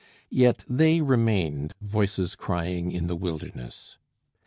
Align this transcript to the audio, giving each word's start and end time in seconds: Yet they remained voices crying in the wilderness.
Yet 0.31 0.65
they 0.67 0.99
remained 0.99 1.75
voices 1.79 2.33
crying 2.33 2.91
in 2.91 3.05
the 3.05 3.15
wilderness. 3.15 3.99